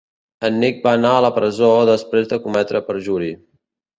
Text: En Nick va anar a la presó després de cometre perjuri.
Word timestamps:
En 0.47 0.55
Nick 0.61 0.79
va 0.85 0.93
anar 0.99 1.11
a 1.17 1.19
la 1.25 1.31
presó 1.35 1.69
després 1.91 2.31
de 2.31 2.41
cometre 2.47 2.83
perjuri. 2.89 3.31